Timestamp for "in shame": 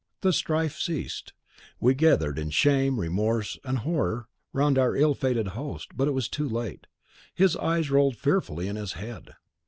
2.39-2.99